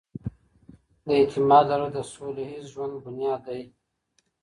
د 1.05 1.07
اعتماد 1.19 1.65
لرل 1.71 1.89
د 1.93 1.99
سوله 2.13 2.43
ييز 2.49 2.65
ژوند 2.73 2.93
بنياد 3.03 3.41
دی. 3.47 3.61